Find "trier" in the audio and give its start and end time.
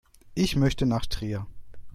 1.05-1.45